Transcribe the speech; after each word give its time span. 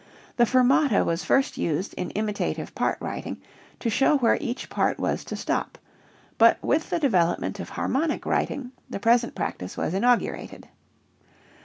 The 0.37 0.47
fermata 0.47 1.05
was 1.05 1.23
first 1.23 1.59
used 1.59 1.93
in 1.93 2.09
imitative 2.15 2.73
part 2.73 2.97
writing 2.99 3.39
to 3.79 3.87
show 3.87 4.17
where 4.17 4.39
each 4.41 4.67
part 4.67 4.97
was 4.99 5.23
to 5.25 5.35
stop, 5.35 5.77
but 6.39 6.57
with 6.63 6.89
the 6.89 6.97
development 6.97 7.59
of 7.59 7.69
harmonic 7.69 8.25
writing 8.25 8.71
the 8.89 8.99
present 8.99 9.35
practice 9.35 9.77
was 9.77 9.93
inaugurated. 9.93 10.67